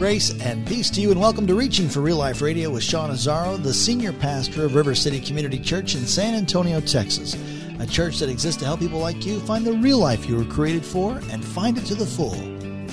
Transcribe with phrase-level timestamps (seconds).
[0.00, 3.10] Grace and peace to you, and welcome to Reaching for Real Life Radio with Sean
[3.10, 7.36] Azzaro, the senior pastor of River City Community Church in San Antonio, Texas.
[7.80, 10.46] A church that exists to help people like you find the real life you were
[10.46, 12.34] created for and find it to the full.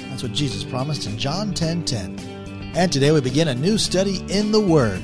[0.10, 2.74] That's what Jesus promised in John 10 10.
[2.76, 5.02] And today we begin a new study in the Word.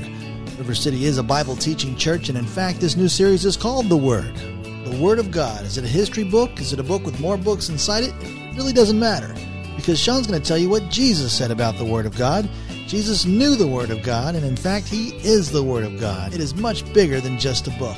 [0.57, 3.87] River City is a Bible teaching church, and in fact, this new series is called
[3.87, 4.35] The Word.
[4.83, 5.63] The Word of God.
[5.63, 6.59] Is it a history book?
[6.59, 8.13] Is it a book with more books inside it?
[8.19, 9.33] It really doesn't matter
[9.75, 12.49] because Sean's going to tell you what Jesus said about the Word of God.
[12.87, 16.33] Jesus knew the Word of God, and in fact, He is the Word of God.
[16.33, 17.97] It is much bigger than just a book.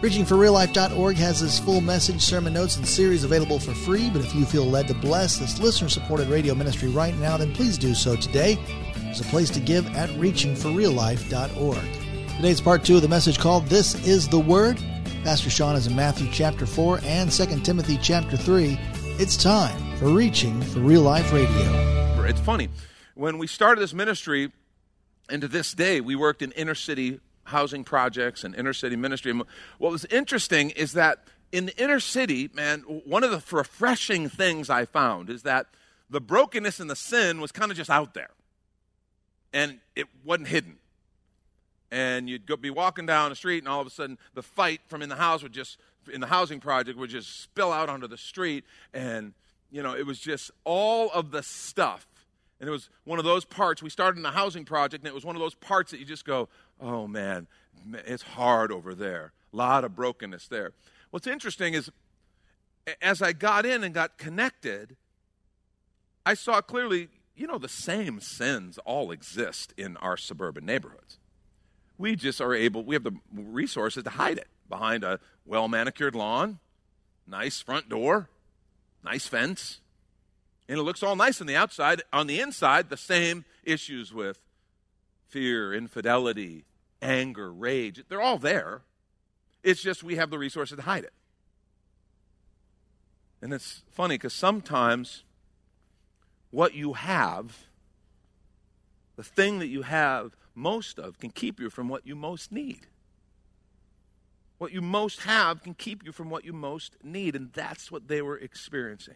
[0.00, 4.10] ReachingForRealLife.org has this full message, sermon notes, and series available for free.
[4.10, 7.52] But if you feel led to bless this listener supported radio ministry right now, then
[7.52, 8.58] please do so today.
[8.96, 12.36] There's a place to give at ReachingForRealLife.org.
[12.36, 14.78] Today's part two of the message called This is the Word.
[15.24, 18.78] Pastor Sean is in Matthew chapter 4 and 2 Timothy chapter 3.
[19.18, 22.24] It's time for Reaching for Real Life Radio.
[22.24, 22.68] It's funny.
[23.14, 24.52] When we started this ministry,
[25.28, 29.32] and to this day, we worked in inner city housing projects and inner city ministry.
[29.32, 29.42] And
[29.78, 34.70] what was interesting is that in the inner city, man, one of the refreshing things
[34.70, 35.66] I found is that
[36.08, 38.30] the brokenness and the sin was kind of just out there.
[39.52, 40.76] And it wasn't hidden.
[41.90, 44.80] And you'd go, be walking down the street, and all of a sudden, the fight
[44.86, 45.76] from in the house would just,
[46.12, 48.64] in the housing project, would just spill out onto the street.
[48.94, 49.32] And,
[49.70, 52.06] you know, it was just all of the stuff.
[52.60, 53.82] And it was one of those parts.
[53.82, 56.04] We started in the housing project, and it was one of those parts that you
[56.04, 56.48] just go,
[56.80, 57.46] oh man,
[57.92, 59.32] it's hard over there.
[59.52, 60.72] A lot of brokenness there.
[61.10, 61.90] What's interesting is
[63.00, 64.96] as I got in and got connected,
[66.24, 71.18] I saw clearly, you know, the same sins all exist in our suburban neighborhoods.
[71.96, 76.14] We just are able, we have the resources to hide it behind a well manicured
[76.14, 76.58] lawn,
[77.26, 78.28] nice front door,
[79.08, 79.80] nice fence.
[80.68, 82.02] And it looks all nice on the outside.
[82.12, 84.38] On the inside, the same issues with
[85.28, 86.64] fear, infidelity,
[87.00, 88.04] anger, rage.
[88.08, 88.82] They're all there.
[89.62, 91.12] It's just we have the resources to hide it.
[93.40, 95.24] And it's funny because sometimes
[96.50, 97.66] what you have,
[99.16, 102.88] the thing that you have most of, can keep you from what you most need.
[104.58, 107.34] What you most have can keep you from what you most need.
[107.34, 109.14] And that's what they were experiencing.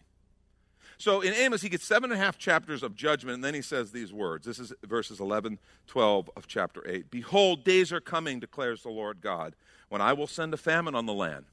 [0.97, 3.61] So in Amos, he gets seven and a half chapters of judgment, and then he
[3.61, 4.45] says these words.
[4.45, 7.09] This is verses 11, 12 of chapter 8.
[7.09, 9.55] Behold, days are coming, declares the Lord God,
[9.89, 11.45] when I will send a famine on the land.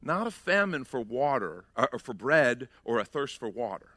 [0.00, 3.90] Not a famine for water, uh, or for bread, or a thirst for water,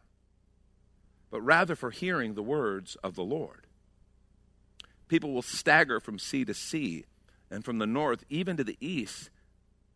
[1.32, 3.66] but rather for hearing the words of the Lord.
[5.08, 7.06] People will stagger from sea to sea,
[7.50, 9.30] and from the north even to the east.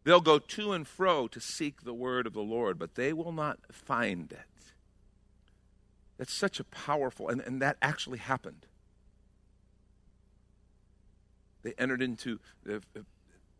[0.03, 3.31] They'll go to and fro to seek the word of the Lord, but they will
[3.31, 4.39] not find it.
[6.17, 8.65] That's such a powerful, and, and that actually happened.
[11.63, 12.39] They entered into,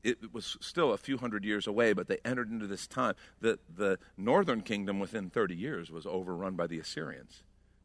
[0.04, 3.16] it was still a few hundred years away, but they entered into this time.
[3.42, 7.44] The, the northern kingdom within 30 years was overrun by the Assyrians,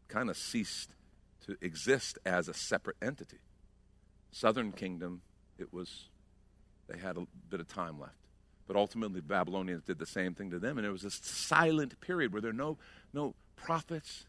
[0.08, 0.94] kind of ceased
[1.46, 3.40] to exist as a separate entity.
[4.30, 5.22] Southern kingdom,
[5.64, 6.04] it was,
[6.88, 8.14] they had a bit of time left.
[8.66, 12.00] But ultimately, the Babylonians did the same thing to them, and it was a silent
[12.00, 12.78] period where there were no,
[13.12, 14.26] no prophets,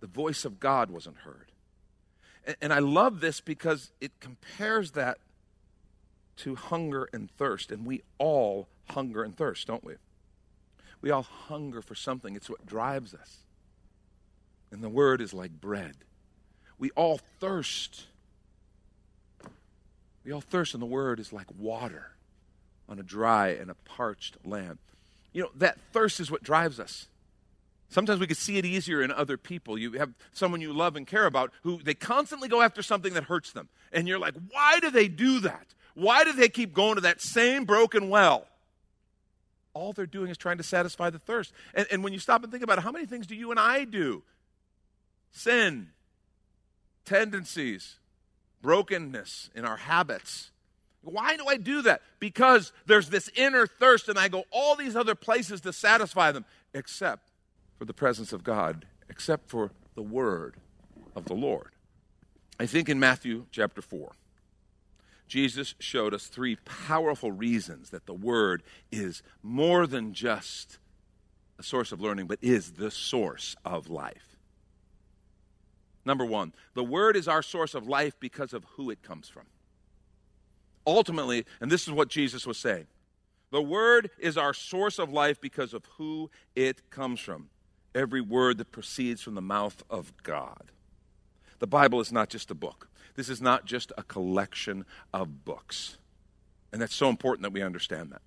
[0.00, 1.50] the voice of God wasn't heard.
[2.46, 5.18] And, and I love this because it compares that
[6.38, 7.72] to hunger and thirst.
[7.72, 9.94] And we all hunger and thirst, don't we?
[11.00, 13.38] We all hunger for something, it's what drives us.
[14.70, 15.96] And the word is like bread.
[16.78, 18.06] We all thirst.
[20.26, 22.10] We all thirst, and the word is like water
[22.88, 24.78] on a dry and a parched land.
[25.32, 27.06] You know, that thirst is what drives us.
[27.90, 29.78] Sometimes we can see it easier in other people.
[29.78, 33.24] You have someone you love and care about who they constantly go after something that
[33.24, 33.68] hurts them.
[33.92, 35.74] And you're like, why do they do that?
[35.94, 38.48] Why do they keep going to that same broken well?
[39.74, 41.52] All they're doing is trying to satisfy the thirst.
[41.72, 43.60] And, and when you stop and think about it, how many things do you and
[43.60, 44.24] I do?
[45.30, 45.90] Sin,
[47.04, 47.98] tendencies,
[48.66, 50.50] brokenness in our habits.
[51.02, 52.02] Why do I do that?
[52.18, 56.44] Because there's this inner thirst, and I go all these other places to satisfy them,
[56.74, 57.30] except
[57.78, 60.56] for the presence of God except for the word
[61.14, 61.76] of the Lord.
[62.58, 64.10] I think in Matthew chapter 4,
[65.28, 70.78] Jesus showed us three powerful reasons that the word is more than just
[71.56, 74.35] a source of learning, but is the source of life.
[76.06, 79.42] Number one, the word is our source of life because of who it comes from.
[80.86, 82.86] Ultimately, and this is what Jesus was saying
[83.50, 87.48] the word is our source of life because of who it comes from.
[87.94, 90.72] Every word that proceeds from the mouth of God.
[91.58, 95.98] The Bible is not just a book, this is not just a collection of books.
[96.72, 98.20] And that's so important that we understand that.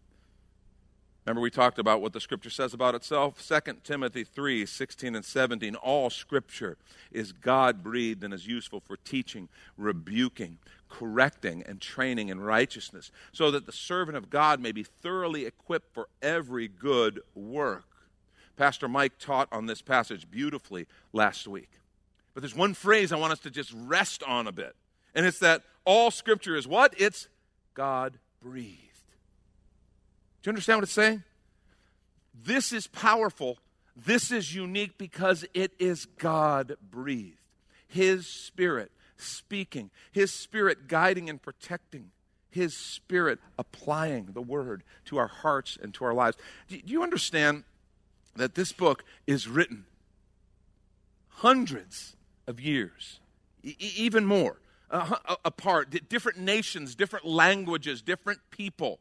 [1.26, 3.46] Remember, we talked about what the scripture says about itself?
[3.46, 5.76] 2 Timothy 3 16 and 17.
[5.76, 6.78] All scripture
[7.12, 10.58] is God breathed and is useful for teaching, rebuking,
[10.88, 15.94] correcting, and training in righteousness, so that the servant of God may be thoroughly equipped
[15.94, 17.86] for every good work.
[18.58, 21.70] Pastor Mike taught on this passage beautifully last week.
[22.34, 24.76] But there's one phrase I want us to just rest on a bit,
[25.14, 26.94] and it's that all scripture is what?
[26.98, 27.28] It's
[27.74, 28.89] God breathed.
[30.42, 31.24] Do you understand what it's saying?
[32.34, 33.58] This is powerful.
[33.96, 37.38] This is unique because it is God breathed.
[37.88, 42.12] His Spirit speaking, His Spirit guiding and protecting,
[42.50, 46.38] His Spirit applying the Word to our hearts and to our lives.
[46.70, 47.64] Do you understand
[48.36, 49.86] that this book is written
[51.28, 52.16] hundreds
[52.48, 53.20] of years,
[53.64, 59.00] e- even more, uh, apart, different nations, different languages, different people?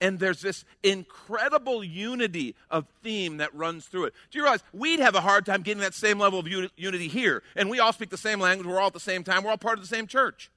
[0.00, 4.14] And there's this incredible unity of theme that runs through it.
[4.30, 7.08] Do you realize we'd have a hard time getting that same level of uni- unity
[7.08, 7.42] here?
[7.56, 9.58] And we all speak the same language, we're all at the same time, we're all
[9.58, 10.50] part of the same church.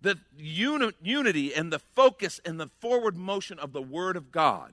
[0.00, 4.72] The uni- unity and the focus and the forward motion of the Word of God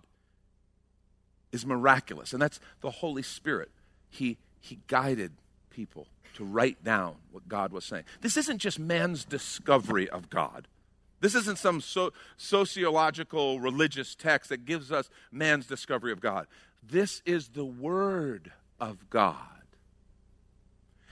[1.52, 3.70] is miraculous, and that's the Holy Spirit.
[4.10, 5.34] He, he guided
[5.70, 8.04] people to write down what God was saying.
[8.22, 10.68] This isn't just man's discovery of God.
[11.24, 16.48] This isn't some so, sociological religious text that gives us man's discovery of God.
[16.86, 19.38] This is the Word of God.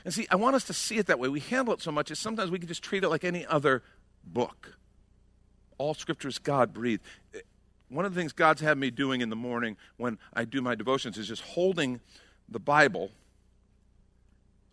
[0.03, 1.29] And see, I want us to see it that way.
[1.29, 3.83] We handle it so much as sometimes we can just treat it like any other
[4.25, 4.77] book.
[5.77, 7.03] All scripture is God breathed.
[7.87, 10.75] One of the things God's had me doing in the morning when I do my
[10.75, 12.01] devotions is just holding
[12.49, 13.11] the Bible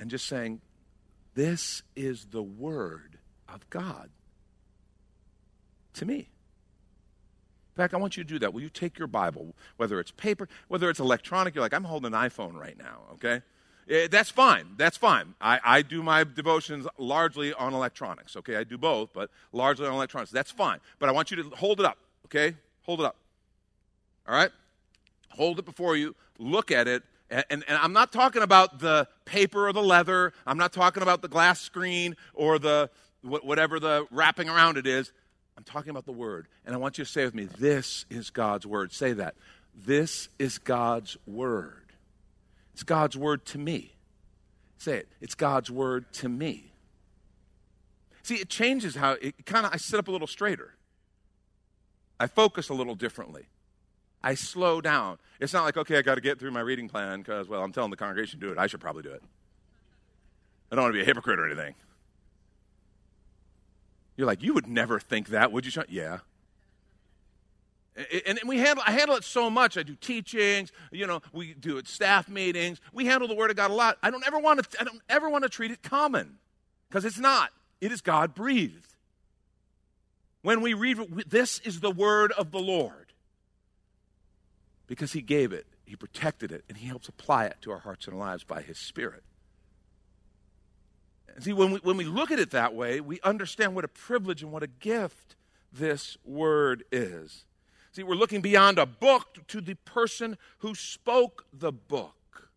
[0.00, 0.62] and just saying,
[1.37, 3.19] This is the Word
[3.49, 4.11] of God
[5.99, 6.29] to me.
[7.79, 8.53] In fact, I want you to do that.
[8.53, 11.55] Will you take your Bible, whether it's paper, whether it's electronic?
[11.55, 13.43] You're like, I'm holding an iPhone right now, okay?
[13.89, 14.75] Eh, that's fine.
[14.77, 15.35] That's fine.
[15.41, 18.56] I, I do my devotions largely on electronics, okay?
[18.56, 20.33] I do both, but largely on electronics.
[20.33, 20.81] That's fine.
[20.99, 22.56] But I want you to hold it up, okay?
[22.83, 23.17] Hold it up.
[24.27, 24.50] All right?
[25.31, 26.17] Hold it before you.
[26.39, 27.05] Look at it.
[27.31, 30.33] And, and, and, I'm not talking about the paper or the leather.
[30.47, 32.91] I'm not talking about the glass screen or the
[33.23, 35.12] whatever the wrapping around it is.
[35.59, 36.47] I'm talking about the Word.
[36.65, 38.93] And I want you to say with me, this is God's Word.
[38.93, 39.35] Say that.
[39.75, 41.93] This is God's Word.
[42.75, 43.97] It's God's Word to me.
[44.79, 45.09] Say it.
[45.21, 46.71] It's God's Word to me.
[48.23, 50.77] See, it changes how it kind of, I sit up a little straighter.
[52.21, 53.49] I focus a little differently.
[54.23, 55.19] I slow down.
[55.41, 57.73] It's not like, okay, I got to get through my reading plan because, well, I'm
[57.73, 58.59] telling the congregation to do it.
[58.59, 59.25] I should probably do it.
[60.71, 61.75] I don't want to be a hypocrite or anything.
[64.19, 65.71] You're like, you would never think that, would you?
[65.71, 65.85] Sean?
[65.89, 66.19] Yeah.
[68.27, 69.79] And we handle, I handle it so much.
[69.79, 72.81] I do teachings, you know, we do it staff meetings.
[72.93, 73.97] We handle the Word of God a lot.
[74.03, 76.39] I don't ever want to, I don't ever want to treat it common
[76.89, 77.51] because it's not.
[77.81, 78.95] It is God breathed.
[80.43, 80.99] When we read,
[81.29, 83.13] this is the Word of the Lord
[84.89, 88.09] because He gave it, He protected it, and He helps apply it to our hearts
[88.09, 89.23] and lives by His Spirit.
[91.38, 93.88] And see, when we, when we look at it that way, we understand what a
[93.88, 95.37] privilege and what a gift
[95.73, 97.45] this word is.
[97.92, 102.49] See, we're looking beyond a book to the person who spoke the book.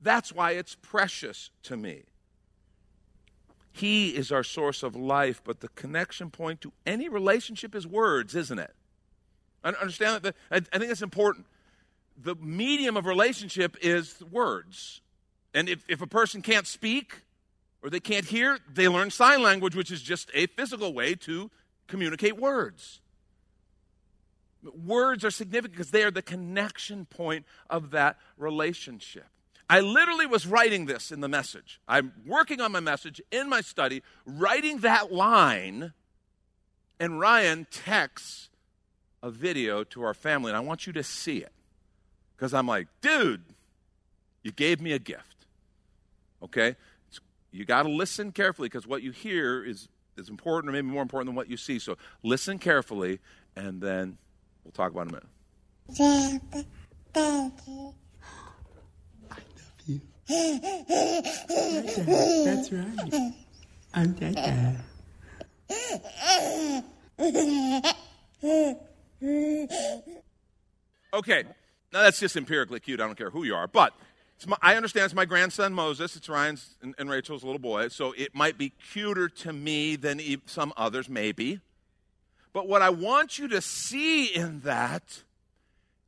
[0.00, 2.02] That's why it's precious to me.
[3.70, 8.34] He is our source of life, but the connection point to any relationship is words,
[8.34, 8.74] isn't it?
[9.62, 10.34] I understand that.
[10.50, 11.46] I think that's important.
[12.20, 15.00] The medium of relationship is words.
[15.54, 17.20] And if, if a person can't speak,
[17.82, 21.50] or they can't hear, they learn sign language, which is just a physical way to
[21.86, 23.00] communicate words.
[24.62, 29.26] Words are significant because they are the connection point of that relationship.
[29.68, 31.80] I literally was writing this in the message.
[31.86, 35.92] I'm working on my message in my study, writing that line,
[36.98, 38.48] and Ryan texts
[39.22, 41.52] a video to our family, and I want you to see it.
[42.36, 43.42] Because I'm like, dude,
[44.46, 45.48] You gave me a gift.
[46.40, 46.76] Okay?
[47.56, 51.02] You got to listen carefully because what you hear is, is important or maybe more
[51.02, 51.78] important than what you see.
[51.78, 53.20] So listen carefully,
[53.56, 54.18] and then
[54.62, 56.66] we'll talk about it in a minute.
[62.44, 63.32] That's right.
[63.94, 64.76] I'm Dada.
[71.14, 71.44] Okay,
[71.92, 73.00] now that's just empirically cute.
[73.00, 73.94] I don't care who you are, but
[74.44, 76.16] my, I understand it's my grandson Moses.
[76.16, 80.20] It's Ryan's and, and, Rachel's little boy, so it might be cuter to me than
[80.46, 81.60] some others, maybe.
[82.52, 85.22] But what I want you to see in that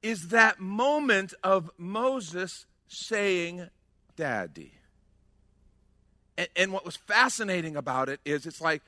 [0.03, 3.69] is that moment of Moses saying,
[4.17, 4.73] "Daddy."
[6.37, 8.83] And, and what was fascinating about it is, it's like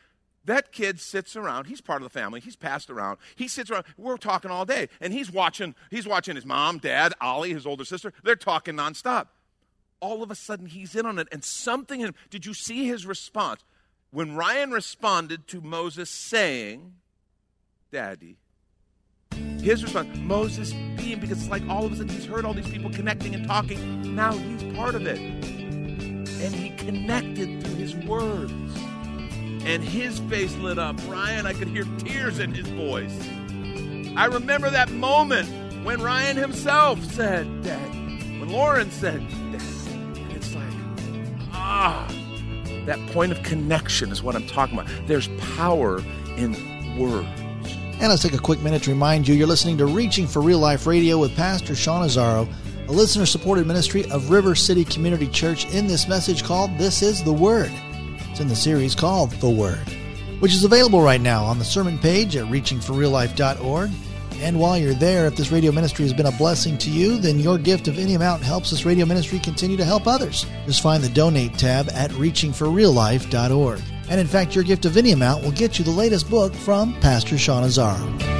[0.44, 1.66] that kid sits around.
[1.66, 2.40] He's part of the family.
[2.40, 3.18] He's passed around.
[3.36, 3.84] He sits around.
[3.98, 5.74] We're talking all day, and he's watching.
[5.90, 8.12] He's watching his mom, dad, Ollie, his older sister.
[8.24, 9.28] They're talking nonstop.
[10.00, 12.00] All of a sudden, he's in on it, and something.
[12.00, 13.62] In, did you see his response
[14.10, 16.94] when Ryan responded to Moses saying,
[17.92, 18.38] "Daddy"?
[19.60, 22.68] His response, Moses being because it's like all of a sudden he's heard all these
[22.68, 24.16] people connecting and talking.
[24.16, 28.52] Now he's part of it, and he connected through his words
[29.64, 30.96] and his face lit up.
[31.08, 33.16] Ryan, I could hear tears in his voice.
[34.16, 35.48] I remember that moment
[35.84, 37.88] when Ryan himself said, Dad,
[38.40, 39.62] when Lauren said, Dad.
[40.16, 40.64] And it's like,
[41.52, 42.06] ah,
[42.86, 44.90] that point of connection is what I'm talking about.
[45.06, 46.02] There's power
[46.36, 47.28] in words.
[48.00, 50.58] And let's take a quick minute to remind you you're listening to Reaching for Real
[50.58, 52.50] Life Radio with Pastor Sean Azzaro,
[52.88, 57.22] a listener supported ministry of River City Community Church, in this message called This is
[57.22, 57.70] the Word.
[58.40, 59.86] In the series called The Word,
[60.40, 63.90] which is available right now on the sermon page at reachingforreallife.org.
[64.40, 67.38] And while you're there, if this radio ministry has been a blessing to you, then
[67.38, 70.46] your gift of any amount helps this radio ministry continue to help others.
[70.64, 73.82] Just find the donate tab at reachingforreallife.org.
[74.08, 76.98] And in fact, your gift of any amount will get you the latest book from
[77.00, 78.39] Pastor Sean Azzaro.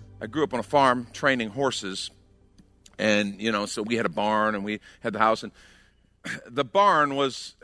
[0.21, 2.11] I grew up on a farm training horses,
[2.99, 5.51] and you know, so we had a barn and we had the house, and
[6.47, 7.55] the barn was.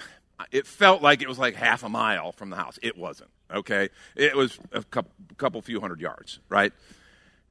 [0.51, 2.77] It felt like it was like half a mile from the house.
[2.83, 3.31] It wasn't.
[3.51, 6.71] Okay, it was a couple, couple few hundred yards, right?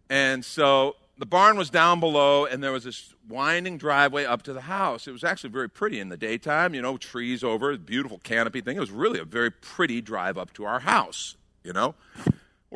[0.09, 4.53] And so the barn was down below, and there was this winding driveway up to
[4.53, 5.09] the house.
[5.09, 8.77] It was actually very pretty in the daytime, you know, trees over, beautiful canopy thing.
[8.77, 11.97] It was really a very pretty drive up to our house, you know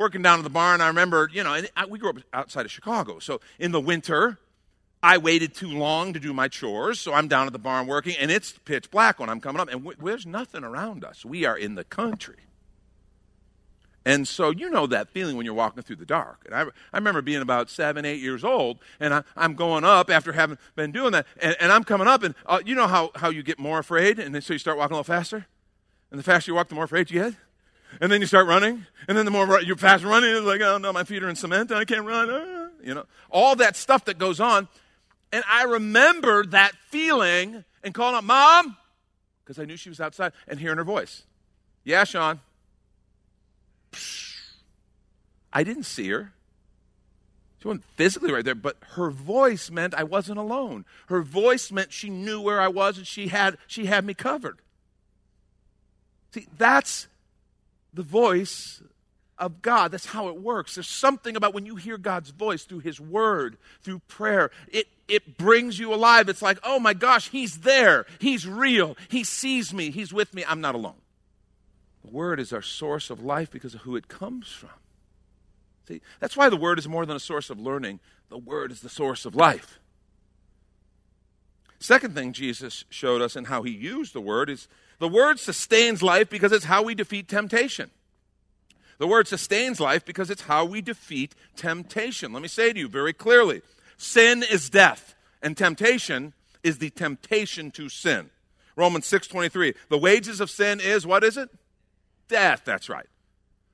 [0.01, 3.19] working down at the barn, I remember, you know, we grew up outside of Chicago.
[3.19, 4.39] So in the winter,
[5.03, 8.15] I waited too long to do my chores, so I'm down at the barn working,
[8.19, 11.23] and it's pitch black when I'm coming up, and w- there's nothing around us.
[11.23, 12.37] We are in the country.
[14.03, 16.41] And so you know that feeling when you're walking through the dark.
[16.45, 20.09] And I, I remember being about seven, eight years old, and I, am going up
[20.09, 23.11] after having been doing that, and, and I'm coming up, and uh, you know how,
[23.15, 25.45] how you get more afraid, and then so you start walking a little faster?
[26.09, 27.35] And the faster you walk, the more afraid you get?
[27.99, 30.77] And then you start running, and then the more you're fast running, it's like, oh
[30.77, 32.29] no, my feet are in cement, and I can't run.
[32.31, 34.67] Ah, you know, all that stuff that goes on.
[35.33, 38.77] And I remember that feeling and calling out, mom
[39.51, 41.23] because I knew she was outside and hearing her voice.
[41.83, 42.39] Yeah, Sean.
[45.51, 46.31] I didn't see her.
[47.59, 50.85] She wasn't physically right there, but her voice meant I wasn't alone.
[51.07, 54.59] Her voice meant she knew where I was and she had she had me covered.
[56.33, 57.07] See, that's
[57.93, 58.81] the voice
[59.37, 59.91] of God.
[59.91, 60.75] That's how it works.
[60.75, 65.37] There's something about when you hear God's voice through His Word, through prayer, it, it
[65.37, 66.29] brings you alive.
[66.29, 68.05] It's like, oh my gosh, He's there.
[68.19, 68.95] He's real.
[69.09, 69.89] He sees me.
[69.91, 70.45] He's with me.
[70.47, 71.01] I'm not alone.
[72.05, 74.69] The Word is our source of life because of who it comes from.
[75.87, 78.81] See, that's why the Word is more than a source of learning, the Word is
[78.81, 79.79] the source of life.
[81.79, 84.67] Second thing Jesus showed us and how he used the Word is
[85.01, 87.89] the Word sustains life because it's how we defeat temptation.
[88.99, 92.31] The Word sustains life because it's how we defeat temptation.
[92.31, 93.63] Let me say to you very clearly
[93.97, 98.29] sin is death, and temptation is the temptation to sin.
[98.75, 99.73] Romans 6:23.
[99.89, 101.49] The wages of sin is what is it?
[102.27, 103.09] Death, that's right.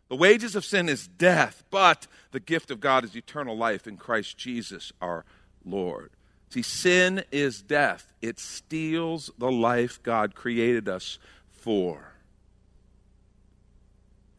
[0.07, 3.97] The wages of sin is death, but the gift of God is eternal life in
[3.97, 5.25] Christ Jesus our
[5.65, 6.11] Lord.
[6.49, 8.13] See, sin is death.
[8.21, 11.19] It steals the life God created us
[11.51, 12.13] for.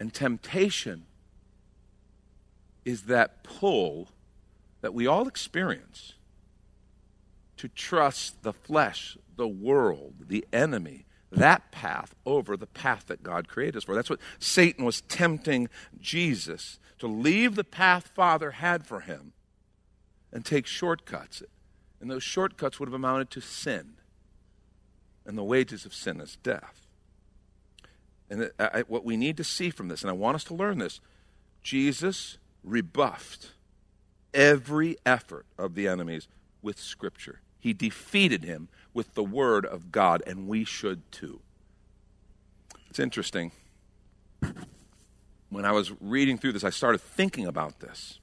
[0.00, 1.04] And temptation
[2.84, 4.08] is that pull
[4.80, 6.14] that we all experience
[7.56, 13.48] to trust the flesh, the world, the enemy, that path over the path that God
[13.48, 13.94] created us for.
[13.94, 15.68] That's what Satan was tempting
[16.00, 19.32] Jesus to leave the path Father had for him
[20.32, 21.42] and take shortcuts.
[22.00, 23.94] And those shortcuts would have amounted to sin.
[25.26, 26.86] And the wages of sin is death.
[28.30, 30.78] And I, what we need to see from this, and I want us to learn
[30.78, 31.00] this,
[31.62, 33.52] Jesus rebuffed
[34.34, 36.28] every effort of the enemies
[36.62, 37.40] with Scripture.
[37.58, 41.40] He defeated him with the Word of God, and we should too.
[42.90, 43.52] It's interesting.
[45.50, 48.20] When I was reading through this, I started thinking about this.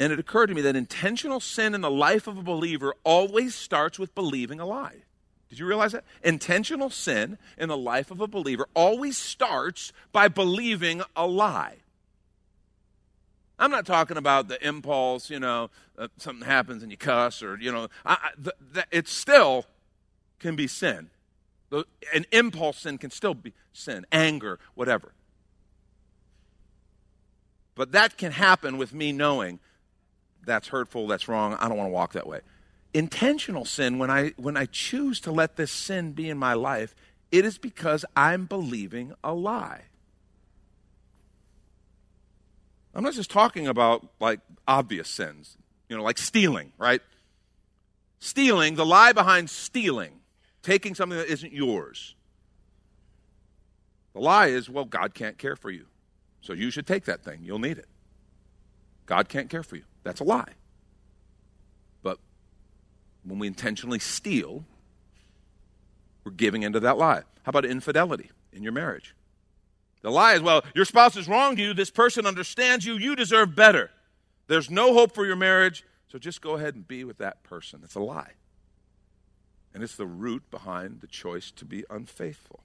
[0.00, 3.54] And it occurred to me that intentional sin in the life of a believer always
[3.54, 5.02] starts with believing a lie.
[5.48, 6.04] Did you realize that?
[6.22, 11.76] Intentional sin in the life of a believer always starts by believing a lie.
[13.58, 17.56] I'm not talking about the impulse, you know, uh, something happens and you cuss or,
[17.56, 18.30] you know, I,
[18.76, 19.64] I, it still
[20.38, 21.10] can be sin.
[21.70, 25.12] The, an impulse sin can still be sin, anger, whatever.
[27.74, 29.58] But that can happen with me knowing
[30.48, 32.40] that's hurtful, that's wrong, I don't want to walk that way.
[32.94, 36.94] Intentional sin, when I, when I choose to let this sin be in my life,
[37.30, 39.82] it is because I'm believing a lie.
[42.94, 45.56] I'm not just talking about like obvious sins,
[45.88, 47.02] you know, like stealing, right?
[48.18, 50.20] Stealing, the lie behind stealing,
[50.62, 52.16] taking something that isn't yours.
[54.14, 55.86] The lie is, well, God can't care for you.
[56.40, 57.40] So you should take that thing.
[57.42, 57.86] You'll need it.
[59.06, 59.84] God can't care for you.
[60.08, 60.54] That's a lie.
[62.02, 62.18] But
[63.24, 64.64] when we intentionally steal,
[66.24, 67.24] we're giving into that lie.
[67.42, 69.14] How about infidelity in your marriage?
[70.00, 71.74] The lie is, well, your spouse has wronged you.
[71.74, 72.94] This person understands you.
[72.94, 73.90] You deserve better.
[74.46, 77.80] There's no hope for your marriage, so just go ahead and be with that person.
[77.84, 78.32] It's a lie.
[79.74, 82.60] And it's the root behind the choice to be unfaithful.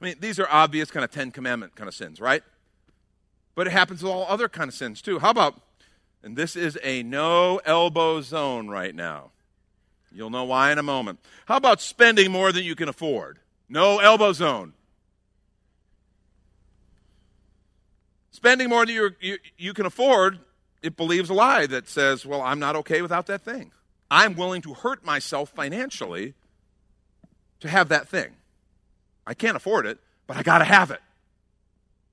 [0.00, 2.42] I mean, these are obvious kind of Ten Commandment kind of sins, right?
[3.54, 5.18] But it happens with all other kind of sins too.
[5.18, 5.60] How about,
[6.22, 9.30] and this is a no elbow zone right now.
[10.12, 11.20] You'll know why in a moment.
[11.46, 13.38] How about spending more than you can afford?
[13.68, 14.72] No elbow zone.
[18.40, 20.38] spending more than you, you, you can afford,
[20.82, 23.70] it believes a lie that says, well, I'm not okay without that thing.
[24.10, 26.32] I'm willing to hurt myself financially
[27.60, 28.30] to have that thing.
[29.26, 31.02] I can't afford it, but I got to have it.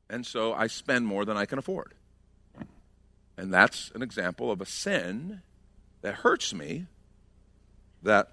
[0.10, 1.94] And so I spend more than I can afford.
[3.38, 5.42] And that's an example of a sin
[6.02, 6.88] that hurts me
[8.02, 8.32] that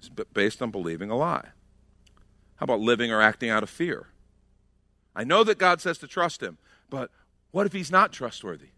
[0.00, 1.48] is based on believing a lie.
[2.56, 4.08] How about living or acting out of fear?
[5.14, 6.58] I know that God says to trust him,
[6.90, 7.10] but
[7.50, 8.68] what if he's not trustworthy?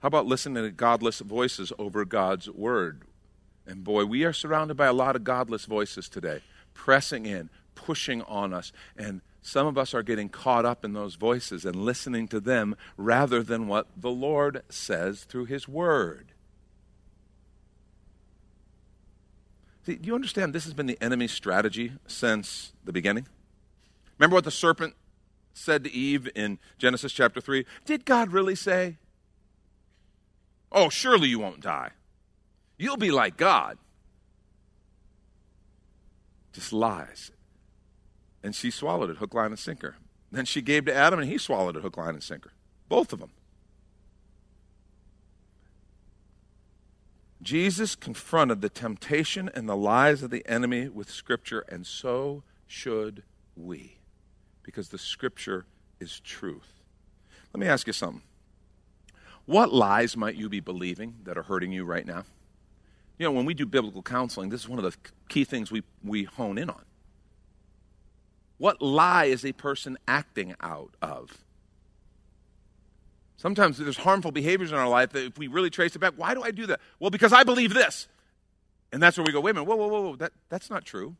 [0.00, 3.02] How about listening to godless voices over God's word?
[3.66, 6.42] And boy, we are surrounded by a lot of godless voices today,
[6.74, 8.72] pressing in, pushing on us.
[8.96, 12.74] And some of us are getting caught up in those voices and listening to them
[12.96, 16.32] rather than what the Lord says through his word.
[19.84, 23.28] See, do you understand this has been the enemy's strategy since the beginning?
[24.18, 24.94] Remember what the serpent
[25.54, 27.64] said to Eve in Genesis chapter 3?
[27.84, 28.96] Did God really say?
[30.72, 31.90] Oh, surely you won't die.
[32.78, 33.78] You'll be like God.
[36.52, 37.30] Just lies.
[38.46, 39.96] And she swallowed it, hook, line, and sinker.
[40.30, 42.52] Then she gave to Adam, and he swallowed it, hook, line, and sinker.
[42.88, 43.30] Both of them.
[47.42, 53.24] Jesus confronted the temptation and the lies of the enemy with Scripture, and so should
[53.56, 53.98] we
[54.62, 55.66] because the scripture
[55.98, 56.84] is truth.
[57.52, 58.22] Let me ask you something.
[59.46, 62.22] What lies might you be believing that are hurting you right now?
[63.18, 64.96] You know, when we do biblical counseling, this is one of the
[65.28, 66.82] key things we, we hone in on.
[68.58, 71.38] What lie is a person acting out of?
[73.36, 76.34] Sometimes there's harmful behaviors in our life that if we really trace it back, why
[76.34, 76.80] do I do that?
[76.98, 78.08] Well, because I believe this.
[78.92, 80.16] And that's where we go, wait a minute, whoa, whoa, whoa, whoa.
[80.16, 81.16] That, that's not true.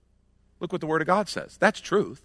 [0.60, 1.58] Look what the Word of God says.
[1.58, 2.22] That's truth.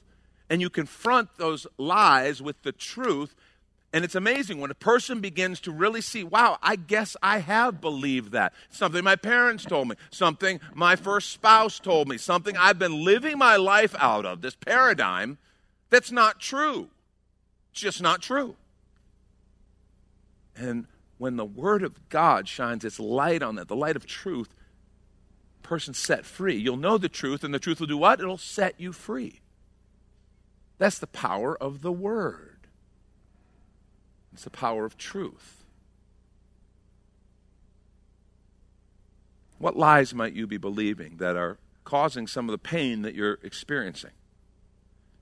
[0.49, 3.35] And you confront those lies with the truth.
[3.93, 7.81] And it's amazing when a person begins to really see, wow, I guess I have
[7.81, 8.53] believed that.
[8.69, 13.37] Something my parents told me, something my first spouse told me, something I've been living
[13.37, 15.37] my life out of, this paradigm
[15.89, 16.89] that's not true.
[17.71, 18.55] It's just not true.
[20.55, 20.85] And
[21.17, 24.55] when the Word of God shines its light on that, the light of truth,
[25.61, 26.57] person set free.
[26.57, 28.19] You'll know the truth, and the truth will do what?
[28.19, 29.41] It'll set you free.
[30.77, 32.50] That's the power of the Word,
[34.33, 35.63] it's the power of truth.
[39.57, 43.37] What lies might you be believing that are causing some of the pain that you're
[43.43, 44.11] experiencing?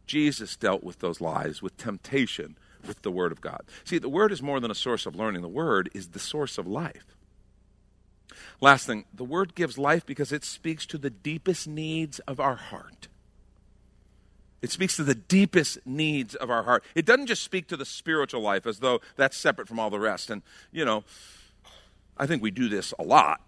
[0.08, 3.62] Jesus dealt with those lies with temptation with the Word of God.
[3.84, 6.58] See, the Word is more than a source of learning, the Word is the source
[6.58, 7.16] of life.
[8.62, 12.56] Last thing, the Word gives life because it speaks to the deepest needs of our
[12.56, 13.08] heart.
[14.62, 16.84] It speaks to the deepest needs of our heart.
[16.96, 20.00] It doesn't just speak to the spiritual life as though that's separate from all the
[20.00, 20.30] rest.
[20.30, 20.42] And,
[20.72, 21.04] you know,
[22.18, 23.42] I think we do this a lot.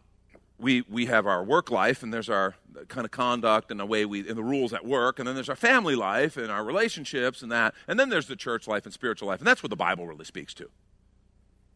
[0.58, 2.56] We, we have our work life and there's our
[2.88, 5.20] kind of conduct and the way we and the rules at work.
[5.20, 7.74] And then there's our family life and our relationships and that.
[7.88, 9.40] And then there's the church life and spiritual life.
[9.40, 10.70] And that's what the bible really speaks to.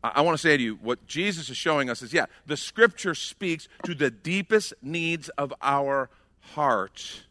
[0.04, 2.56] I, I want to say to you what jesus is showing us is yeah the
[2.56, 6.10] scripture speaks to the deepest needs of our
[6.54, 7.24] heart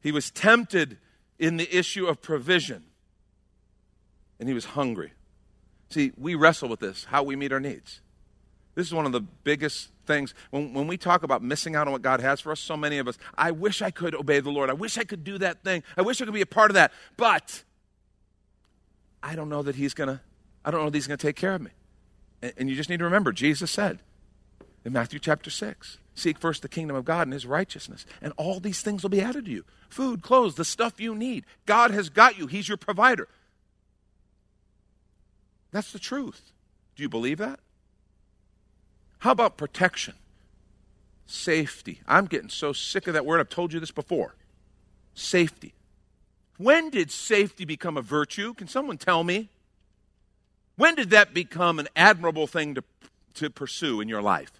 [0.00, 0.98] he was tempted
[1.38, 2.84] in the issue of provision
[4.38, 5.12] and he was hungry
[5.90, 8.00] see we wrestle with this how we meet our needs
[8.74, 10.34] this is one of the biggest things.
[10.50, 12.98] When, when we talk about missing out on what God has for us, so many
[12.98, 14.70] of us, I wish I could obey the Lord.
[14.70, 15.82] I wish I could do that thing.
[15.96, 16.92] I wish I could be a part of that.
[17.16, 17.64] But
[19.22, 20.20] I don't know that He's going to,
[20.64, 21.70] I don't know that He's going to take care of me.
[22.42, 24.00] And, and you just need to remember, Jesus said
[24.84, 28.60] in Matthew chapter 6, Seek first the kingdom of God and his righteousness, and all
[28.60, 31.44] these things will be added to you food, clothes, the stuff you need.
[31.66, 33.26] God has got you, He's your provider.
[35.72, 36.52] That's the truth.
[36.96, 37.60] Do you believe that?
[39.18, 40.14] How about protection?
[41.26, 42.00] Safety.
[42.06, 43.40] I'm getting so sick of that word.
[43.40, 44.34] I've told you this before.
[45.14, 45.74] Safety.
[46.56, 48.54] When did safety become a virtue?
[48.54, 49.48] Can someone tell me?
[50.76, 52.84] When did that become an admirable thing to,
[53.34, 54.52] to pursue in your life?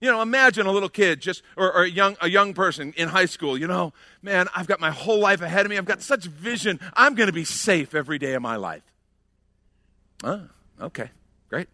[0.00, 3.08] You know, imagine a little kid just or, or, a young a young person in
[3.08, 5.78] high school, you know, man, I've got my whole life ahead of me.
[5.78, 6.78] I've got such vision.
[6.94, 8.82] I'm going to be safe every day of my life.
[10.22, 10.42] Ah,
[10.80, 11.10] okay.
[11.48, 11.68] Great.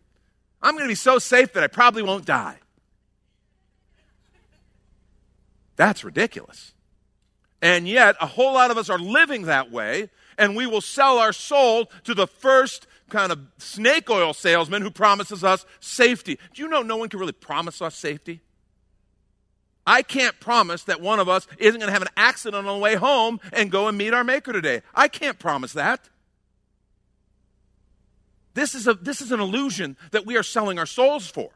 [0.63, 2.59] I'm going to be so safe that I probably won't die.
[5.75, 6.75] That's ridiculous.
[7.61, 11.19] And yet, a whole lot of us are living that way, and we will sell
[11.19, 16.39] our soul to the first kind of snake oil salesman who promises us safety.
[16.55, 18.41] Do you know no one can really promise us safety?
[19.87, 22.81] I can't promise that one of us isn't going to have an accident on the
[22.81, 24.83] way home and go and meet our Maker today.
[24.95, 26.09] I can't promise that.
[28.55, 31.51] This is, a, this is an illusion that we are selling our souls for.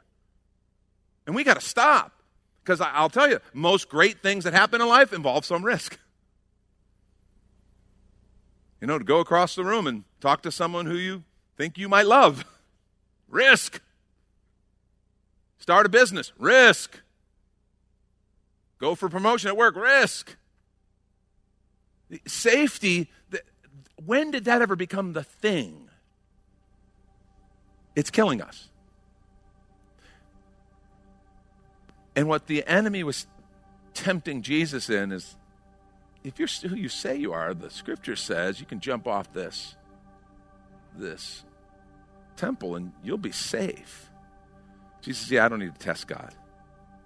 [1.27, 2.13] And we got to stop.
[2.65, 5.99] Because I'll tell you, most great things that happen in life involve some risk.
[8.81, 11.23] You know, to go across the room and talk to someone who you
[11.57, 12.45] think you might love,
[13.29, 13.81] risk.
[15.59, 17.01] Start a business, risk.
[18.79, 20.37] Go for promotion at work, risk.
[22.27, 23.11] Safety,
[24.05, 25.89] when did that ever become the thing?
[27.95, 28.69] It's killing us.
[32.15, 33.27] And what the enemy was
[33.95, 35.37] tempting Jesus in is
[36.23, 39.75] if you're who you say you are, the scripture says you can jump off this
[40.99, 41.45] this
[42.37, 44.11] temple and you'll be safe.
[45.01, 46.35] Jesus says, Yeah, I don't need to test God.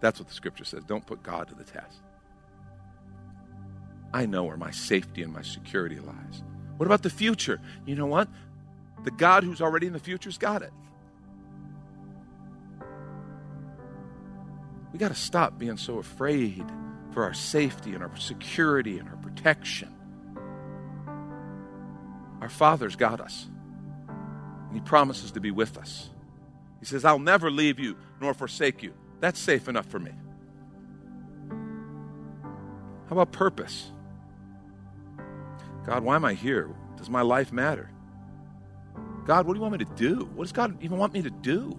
[0.01, 0.85] That's what the scripture says.
[0.85, 2.01] Don't put God to the test.
[4.13, 6.43] I know where my safety and my security lies.
[6.77, 7.61] What about the future?
[7.87, 8.29] You know what?
[9.05, 10.73] The God who's already in the future's got it.
[14.93, 16.65] We got to stop being so afraid
[17.13, 19.95] for our safety and our security and our protection.
[22.41, 23.47] Our Father's got us,
[24.71, 26.09] and He promises to be with us.
[26.79, 28.95] He says, I'll never leave you nor forsake you.
[29.19, 30.13] That's safe enough for me.
[33.09, 33.91] How about purpose?
[35.85, 36.71] God, why am I here?
[36.97, 37.91] Does my life matter?
[39.27, 40.31] God, what do you want me to do?
[40.35, 41.77] What does God even want me to do?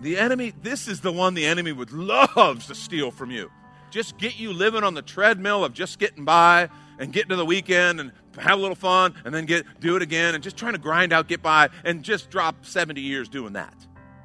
[0.00, 3.50] The enemy, this is the one the enemy would love to steal from you.
[3.90, 7.44] just get you living on the treadmill of just getting by and getting to the
[7.44, 10.72] weekend and have a little fun and then get do it again and just trying
[10.72, 13.74] to grind out, get by, and just drop 70 years doing that.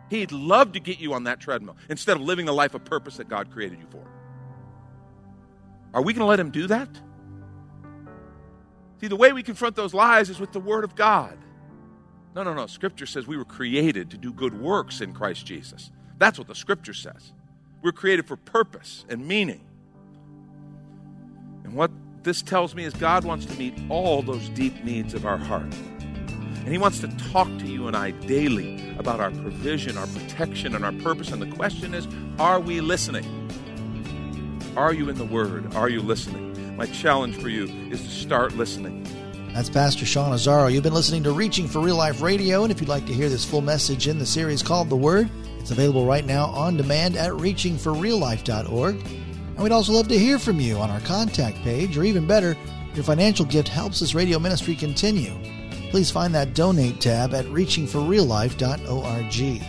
[0.10, 3.18] He'd love to get you on that treadmill instead of living the life of purpose
[3.18, 4.06] that God created you for.
[5.94, 6.90] Are we going to let him do that?
[9.00, 11.38] See, the way we confront those lies is with the Word of God.
[12.36, 12.68] No, no, no.
[12.68, 15.92] Scripture says we were created to do good works in Christ Jesus.
[16.18, 17.34] That's what the Scripture says.
[17.82, 19.66] We're created for purpose and meaning.
[21.64, 21.92] And what
[22.24, 25.74] this tells me is God wants to meet all those deep needs of our heart.
[26.14, 30.76] And He wants to talk to you and I daily about our provision, our protection,
[30.76, 31.32] and our purpose.
[31.32, 32.08] And the question is
[32.40, 33.26] are we listening?
[34.78, 35.76] Are you in the Word?
[35.76, 36.76] Are you listening?
[36.78, 39.06] My challenge for you is to start listening.
[39.54, 40.72] That's Pastor Sean Azzaro.
[40.74, 43.30] You've been listening to Reaching for Real Life Radio, and if you'd like to hear
[43.30, 47.18] this full message in the series called The Word, it's available right now on demand
[47.18, 49.23] at reachingforreallife.org.
[49.56, 52.58] And we'd also love to hear from you on our contact page, or even better,
[52.94, 55.34] your financial gift helps this radio ministry continue.
[55.90, 59.64] Please find that donate tab at reachingforreallife.org.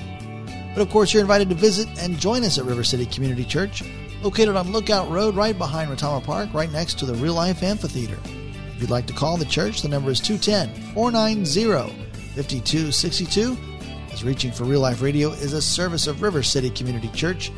[0.75, 3.83] But of course, you're invited to visit and join us at River City Community Church,
[4.23, 8.19] located on Lookout Road right behind Retama Park, right next to the Real Life Amphitheater.
[8.25, 11.95] If you'd like to call the church, the number is 210 490
[12.35, 13.57] 5262.
[14.13, 17.53] As Reaching for Real Life Radio is a service of River City Community Church.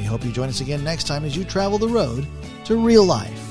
[0.00, 2.26] We hope you join us again next time as you travel the road
[2.64, 3.49] to real life.